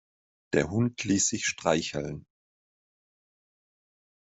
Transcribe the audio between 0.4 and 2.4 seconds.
Der Hund ließ sich streicheln.